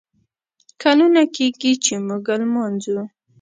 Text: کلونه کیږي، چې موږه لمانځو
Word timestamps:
کلونه 0.81 1.21
کیږي، 1.35 1.71
چې 1.83 1.93
موږه 2.07 2.35
لمانځو 2.41 2.99